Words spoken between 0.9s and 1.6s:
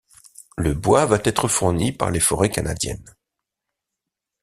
va être